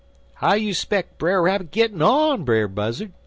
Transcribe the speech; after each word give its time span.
"'How 0.37 0.53
you 0.55 0.73
speck 0.73 1.19
Brer 1.19 1.43
Rabbit 1.43 1.71
gittin' 1.71 2.01
on, 2.01 2.43
Brer 2.43 2.67
Buzzard?' 2.67 3.13